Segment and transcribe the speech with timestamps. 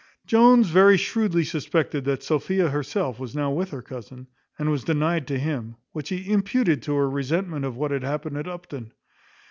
[0.25, 4.25] Jones very shrewdly suspected that Sophia herself was now with her cousin,
[4.57, 8.37] and was denied to him; which he imputed to her resentment of what had happened
[8.37, 8.93] at Upton.